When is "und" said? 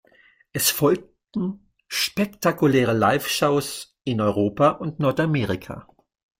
4.71-4.97